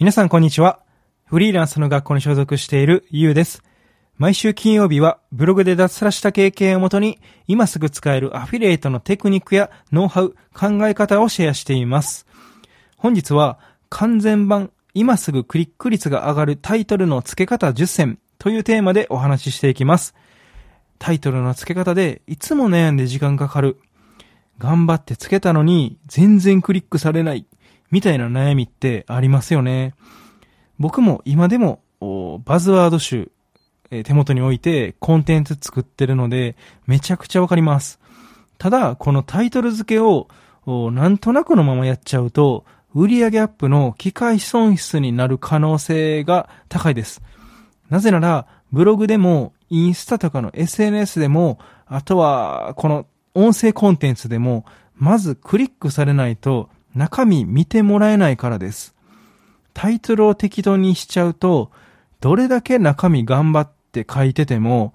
[0.00, 0.80] 皆さんこんにちは。
[1.26, 3.62] フリーランスの学校に所属しているゆうです。
[4.16, 12.26] 毎週金曜日はブログで脱サラした経験をもとに今すぐ使えるアフィリエイトのテクニックやノウハウ、考え方をシェアしています。
[12.96, 13.58] 本日は
[13.90, 20.14] 完全版今すぐクリック率が上がるタイトルの付け方10選というテーマでお話ししていきます。
[20.98, 23.78] タイトルの付け方でいつも悩んで時間かかる。
[24.56, 27.44] 頑張って付けたのに全然クリックされない。
[27.90, 29.94] みたいな悩みってありますよね。
[30.78, 31.82] 僕も今でも
[32.44, 33.30] バズワード集、
[33.90, 37.98] えー手元に置いてコンテンツ作ってるのでめちゃくちゃわかります。
[38.58, 40.28] ただ、このタイトル付けを
[40.66, 47.22] なんとなくのままやっちゃうと売上アップの機械損失になる可能性が高いです。
[47.88, 54.64] なぜなら、ブログでも、インスタとかの SNS でも、あとは、この音声コンテンツでも、
[54.96, 58.94] まずクリックされないと中身見てもらえないからです。
[59.74, 61.70] タイトルを適当にしちゃうと、
[62.20, 64.92] どれだけ中身頑張って書いてても、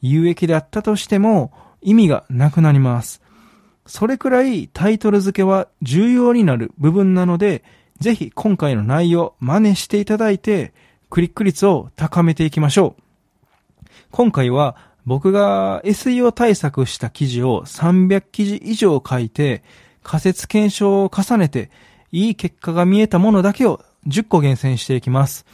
[0.00, 3.22] 有益であったとしても意味がなくなります。
[3.86, 7.62] それくらいタイトル付けは重要になる部分なので、
[8.00, 10.72] ぜひ今回の内容真似していただいて、
[11.08, 13.02] クリック率を高めていきましょう。
[14.10, 14.76] 今回は
[15.06, 19.62] 僕が SEO 対策した記事を300記事以上書いて、
[20.06, 21.68] 仮説検証を重ねて、
[22.12, 25.44] いい結果が見えたものだけを10個厳選していきます。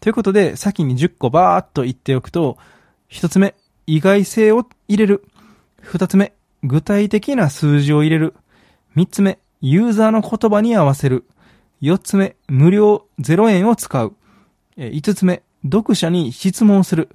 [0.00, 2.58] ということで、先に10個バーっと言っておくと、
[3.10, 3.54] 1つ目、
[3.86, 5.24] 意外性を入れる。
[5.82, 8.34] 2つ目、具体的な数字を入れる。
[8.94, 11.24] 3つ目、ユーザーの言葉に合わせる。
[11.80, 14.14] 4つ目、無料0円を使う。
[14.76, 17.08] 5つ目、読者に質問する。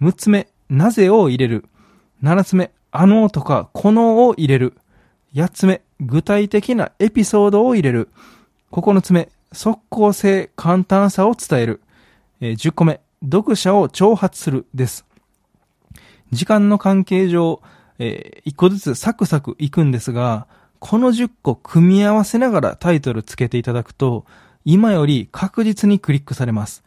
[0.00, 1.66] 6つ目、なぜを入れる。
[2.22, 4.78] 7つ目、あのとかこのを入れる。
[5.34, 8.08] 8つ目、具体的なエピソードを入れる。
[8.70, 11.80] 9つ目、即効性、簡単さを伝える。
[12.40, 15.06] えー10個目、読者を挑発するです。
[16.32, 17.62] 時間の関係上、
[17.98, 20.46] え1個ずつサクサクいくんですが、
[20.80, 24.26] この10個組み合わせながらタイトルつけていただくと、
[24.64, 26.84] 今より確実にクリックされます。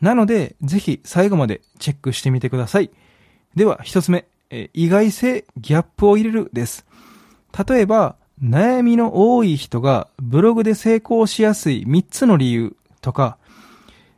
[0.00, 2.90] なので、ぜひ最後までチェックしてみてください。
[3.54, 4.26] では、一つ目、
[4.72, 6.86] 意外性、ギャップを入れるです。
[7.68, 13.38] 例えば、悩みの多い人がブログで成功しやすい3つの理由とか、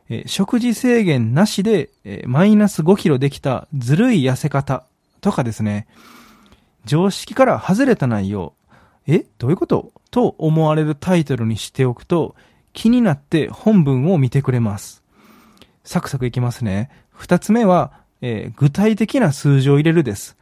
[0.09, 4.85] え食事制限なしで、えマイナス5キロできたずるい痩せ方
[5.21, 5.87] とかですね。
[6.85, 8.53] 常識から外れた内容。
[9.05, 9.91] えどういうこと？
[10.09, 12.35] と思われるタイトルにしておくと
[12.71, 15.03] 気になって本文を見てくれます。
[15.83, 16.89] サクサクいきますね。
[17.11, 20.36] 二つ目は、えー具体的な数字を入れるです。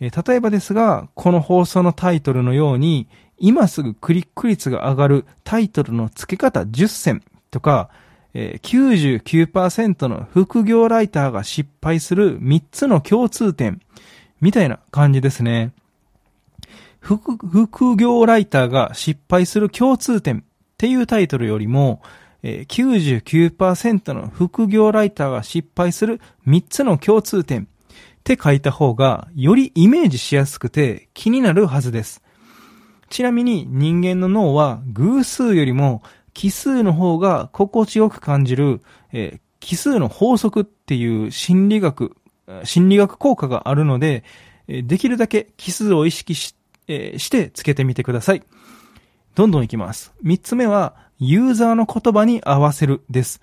[0.00, 3.08] 例えばですが、この放送のタイトルのように、
[3.38, 7.90] 今すぐクリック率が上がるタイトルの付け方10選とか、
[8.34, 13.80] えー99%の副業ライターが失敗する3つの共通点
[14.40, 15.72] みたいな感じですね。
[17.00, 20.42] 副副業ライターが失敗する共通点っ
[20.76, 22.02] ていうタイトルよりも、
[22.42, 27.68] えー99%の副業ライターが失敗する3つの共通点
[28.26, 32.24] って書いた方がよりイメージしやすくて気になるはずです。
[33.08, 36.02] ちなみに人間の脳は偶数よりも
[36.34, 38.82] 奇数の方が心地よく感じる、
[39.12, 42.14] えー奇数の法則っていう心理学、
[42.62, 44.22] 心理学効果があるので、
[44.68, 46.54] できるだけ奇数を意識し,、
[46.86, 48.44] えーしてつけてみてください。
[49.34, 50.12] どんどんいきます。
[50.22, 53.40] 三つ目は、ユーザーの言葉に合わせるです。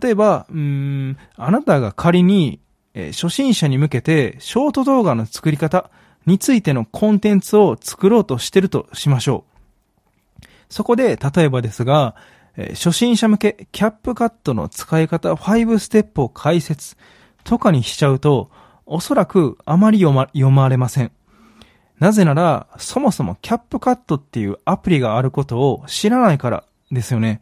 [0.00, 2.60] 例えば、うん、あなたが仮に、
[2.94, 5.90] えー初心者に向けて、ショート動画の作り方
[6.26, 9.44] についてのコンテンツを作ろうとしてるとしましょ
[10.42, 10.44] う。
[10.68, 12.14] そこで、例えばですが、
[12.56, 16.96] えー初心者向けキャップカットの使い方5ステップを解説
[17.42, 18.50] とかにしちゃうと、
[18.86, 21.10] おそらくあまり読ま読まれません。
[21.98, 27.40] なぜなら、そもそもキャップカットっていうアプリがあることを知らないからですよね。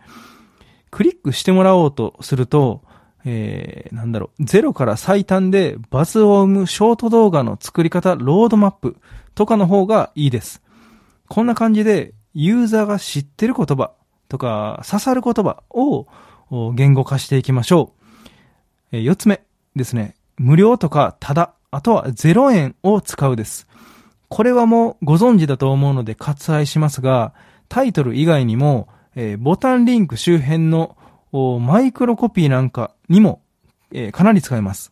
[0.91, 2.83] クリックしてもらおうとすると、
[3.25, 8.97] えー、なんだろう、ゼロから最短でバズを生むショート動画の作り方ロードマップ
[9.35, 10.63] とかの方がいいです。
[11.29, 13.93] こんな感じでユーザーが知ってる言葉
[14.29, 16.07] とか刺さる言葉を
[16.75, 17.93] 言語化していきましょ
[18.93, 18.97] う。
[18.97, 19.43] えー四つ目
[19.77, 20.17] ですね。
[20.37, 23.69] 無料とかただ、あとは0円を使うです。
[24.29, 27.35] これはもうご存知だと思うので割愛しますが、
[27.69, 30.97] タイトル以外にも、えーボタンリンク周辺の
[31.33, 33.43] マイクロコピーなんかにも、
[33.93, 34.91] えーかなり使えます。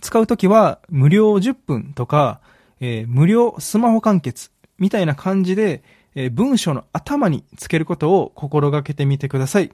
[0.00, 2.40] 使うときは無料10分とか、
[2.80, 5.82] えー無料スマホ完結みたいな感じで、
[6.14, 9.72] えー文章の頭につけることを心がけてみてください。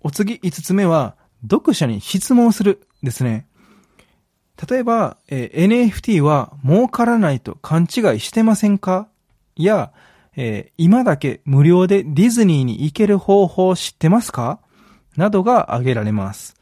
[0.00, 3.46] お次5つ目は、読者に質問するですね。
[4.70, 7.84] 例えば、えー NFT は儲からないと勘違
[8.16, 9.08] いしてませんか？
[9.56, 9.92] や、
[10.36, 14.60] えー今だけ無料でディズニーに行ける方法知ってますか？
[15.16, 16.54] などが挙げられます。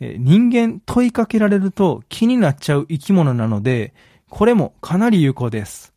[0.00, 3.94] えー人間問いかけられると気になっちゃう生き物なので、
[4.28, 5.94] これもかなり有効です。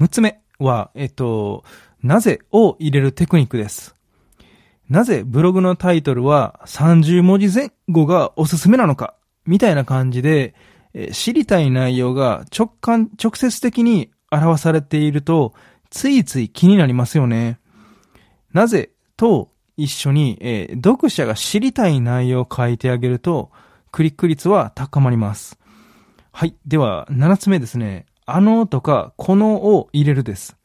[0.00, 1.64] 6つ目は、えっと、
[2.02, 3.94] なぜを入れるテクニックです。
[4.88, 9.14] なぜブログのタイトルは30文字前後がおすすめなのか？
[9.46, 10.54] みたいな感じで、
[10.92, 15.54] えー知りたい内容が直感、直接的に表されていると、
[15.94, 17.60] ついつい気になりますよね。
[18.52, 23.52] なぜと一緒に、えー読者が知りたい内容を書いてあげると、
[23.92, 25.56] クリック率は高まります。
[26.32, 26.56] はい。
[26.66, 28.06] では、7つ目ですね。
[28.26, 30.56] あのとか、このを入れるです。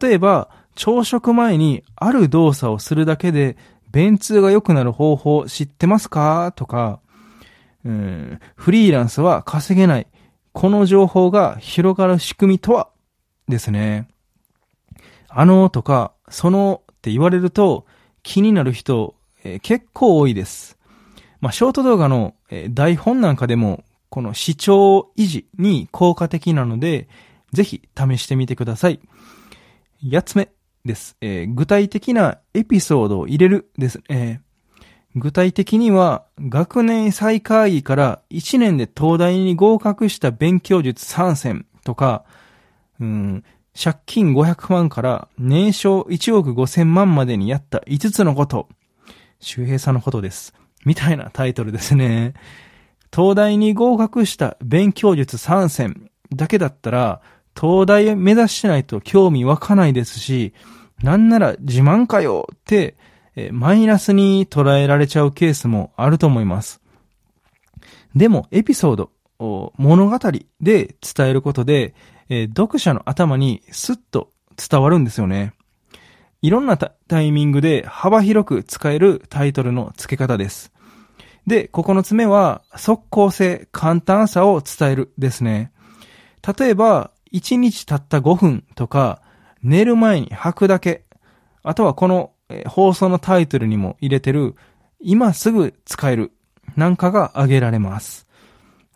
[0.00, 3.56] 例えば、朝食前にある動作をするだけで、
[3.90, 6.52] 便通が良くなる方法知ってますか？
[6.54, 7.00] とか、
[7.86, 10.06] うん、フリーランスは稼げない。
[10.52, 12.90] この情報が広がる仕組みとは？
[13.48, 14.08] ですね。
[15.34, 17.86] あのとか、そのって言われると
[18.22, 19.14] 気になる人、
[19.44, 20.78] えー結構多いです。
[21.40, 27.08] まあ、ショート動画の、えー台本なんかでも、この視聴維持に効果的なので、
[27.52, 29.00] ぜひ試してみてください。
[30.10, 30.50] 八つ目
[30.84, 31.16] です。
[31.20, 34.02] えー具体的なエピソードを入れるです。
[34.08, 34.52] えー
[35.14, 42.24] 具体的には、学年最下位から1年で東大に合格した勉強術3選とか、
[42.98, 48.68] うん、借金500万から年商1億5000万までにやった5つのこと。
[49.40, 50.54] 周平さんのことです。
[50.84, 52.34] みたいなタイトルですね。
[53.14, 57.20] 東大に合格した勉強術3選だけだったら、
[57.58, 60.54] 東大目指してないと興味湧かないですし、
[61.02, 62.96] なんなら自慢かよって、
[63.50, 66.80] マイナスに捉えられちゃうケースもあると思います。
[68.14, 70.18] でも、エピソード、物語
[70.60, 71.94] で伝えることで、
[72.32, 75.52] えー読者の頭にスッと伝わるんですよね。
[76.40, 80.72] いろんなタイミングで幅広く使えるタイトルの付け方です。
[81.46, 85.72] で、9つ目は、速攻性、簡単さを伝えるですね。
[86.58, 89.20] 例えば、1日たった5分とか、
[89.62, 91.04] 寝る前に吐くだけ。
[91.62, 92.32] あとはこの
[92.66, 94.54] 放送のタイトルにも入れてる、
[95.00, 96.32] 今すぐ使える、
[96.76, 98.26] なんかが挙げられます。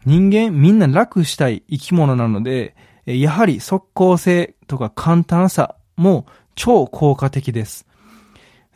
[0.07, 2.75] 人間みんな楽したい生き物なので、
[3.07, 7.87] やはり速攻性とか簡単さも超効果的です。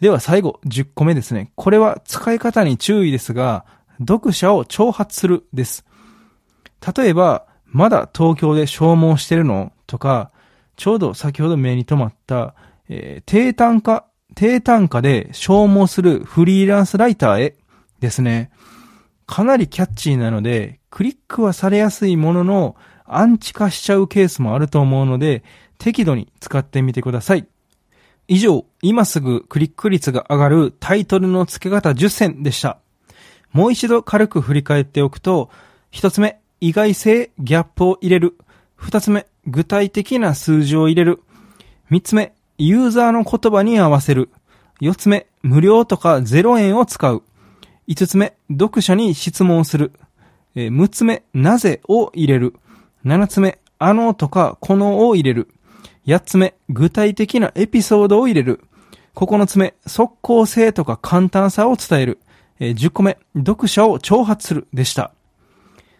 [0.00, 1.52] では最後、10個目ですね。
[1.56, 3.66] これは使い方に注意ですが、
[3.98, 5.84] 読者を挑発するです。
[6.96, 10.30] 例えば、まだ東京で消耗してるのとか、
[10.76, 12.54] ちょうど先ほど目に留まった、
[12.88, 17.56] えー低単価、低単価で消耗するフリーランスライターへ
[18.00, 18.50] ですね。
[19.26, 22.76] かなりキャッチーなので、クリックはされやすいものの、
[23.16, 25.42] アンチ化しちゃうケースもあると思うので、
[25.78, 27.46] 適度に使ってみてください。
[28.28, 32.78] 以上、今すぐクリック率が上がるタイトルの付け方10選でした。
[33.52, 35.50] もう一度軽く振り返っておくと、
[35.90, 38.36] 一つ目、意外性、ギャップを入れる。
[38.76, 41.22] 二つ目、具体的な数字を入れる。
[41.88, 44.30] 三つ目、ユーザーの言葉に合わせる。
[44.80, 47.22] 四つ目、無料とか0円を使う。
[47.86, 49.92] 五つ目、読者に質問する。
[50.54, 52.54] えー六つ目、なぜを入れる。
[53.04, 55.48] 七つ目、あのとかこのを入れる。
[56.06, 58.60] 八つ目、具体的なエピソードを入れる。
[59.14, 62.20] 九つ目、速攻性とか簡単さを伝える。
[62.58, 65.12] えー10個目、読者を挑発するでした。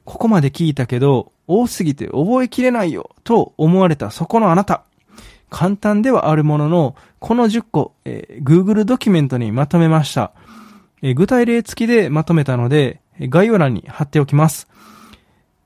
[0.04, 4.84] ここまで聞いたけど、多すぎて覚えきれないよ、と思われたそこのあなた。
[5.48, 10.32] 簡単ではあるものの、この10個、えー Google ドキュメントにまとめました。
[11.02, 14.68] えー具体例付きでまとめたので、概要欄に貼っておきます。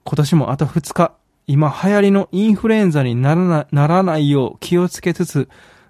[0.04, 1.12] 今年もあと2日、
[1.46, 5.48] 今流行りのインフルエンザにならなならないよう気をつけつつ、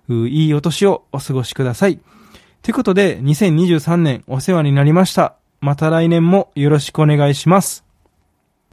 [0.08, 2.00] いいお年をお過ごしください。
[2.62, 5.36] ということで、2023年お世話になりました。
[5.60, 7.83] また来年もよろしくお願いします。